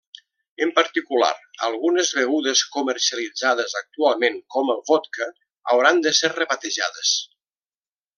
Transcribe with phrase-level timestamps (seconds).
[0.65, 1.33] En particular,
[1.67, 5.29] algunes begudes comercialitzades actualment com el vodka
[5.75, 7.13] hauran de ser rebatejades.